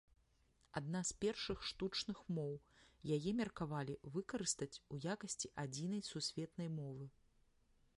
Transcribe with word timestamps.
Адна 0.79 1.01
з 1.09 1.17
першых 1.25 1.67
штучных 1.71 2.23
моў, 2.37 2.55
яе 3.17 3.31
меркавалі 3.43 3.99
выкарыстаць 4.17 4.73
у 4.97 5.03
якасці 5.13 5.55
адзінай 5.67 6.01
сусветнай 6.13 6.69
мовы. 6.81 7.05